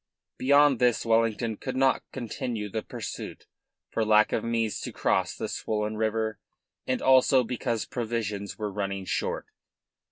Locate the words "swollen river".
5.47-6.39